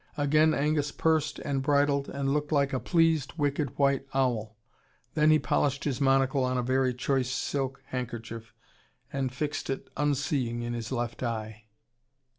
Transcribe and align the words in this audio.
Again 0.17 0.55
Angus 0.55 0.91
pursed 0.91 1.37
and 1.37 1.61
bridled 1.61 2.09
and 2.09 2.33
looked 2.33 2.51
like 2.51 2.73
a 2.73 2.79
pleased, 2.79 3.33
wicked 3.37 3.77
white 3.77 4.03
owl. 4.15 4.57
Then 5.13 5.29
he 5.29 5.37
polished 5.37 5.83
his 5.83 6.01
monocle 6.01 6.43
on 6.43 6.57
a 6.57 6.63
very 6.63 6.91
choice 6.95 7.29
silk 7.29 7.83
handkerchief, 7.85 8.51
and 9.13 9.31
fixed 9.31 9.69
it 9.69 9.89
unseeing 9.95 10.63
in 10.63 10.73
his 10.73 10.91
left 10.91 11.21
eye. 11.21 11.65